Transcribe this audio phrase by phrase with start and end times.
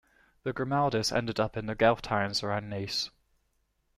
[0.41, 3.11] The Grimaldis ended up in the Guelph towns around Nice.